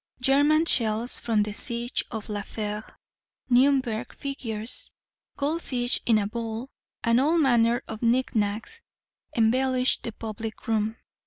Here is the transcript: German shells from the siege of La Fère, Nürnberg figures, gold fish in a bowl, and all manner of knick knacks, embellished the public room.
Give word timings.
German 0.19 0.65
shells 0.65 1.19
from 1.19 1.43
the 1.43 1.53
siege 1.53 2.03
of 2.09 2.27
La 2.27 2.41
Fère, 2.41 2.95
Nürnberg 3.51 4.11
figures, 4.13 4.89
gold 5.37 5.61
fish 5.61 6.01
in 6.07 6.17
a 6.17 6.25
bowl, 6.25 6.71
and 7.03 7.21
all 7.21 7.37
manner 7.37 7.83
of 7.87 8.01
knick 8.01 8.33
knacks, 8.33 8.81
embellished 9.37 10.01
the 10.01 10.11
public 10.11 10.67
room. 10.67 10.97